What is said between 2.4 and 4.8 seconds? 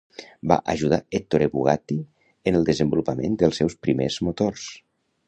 en el desenvolupament dels seus primers motors.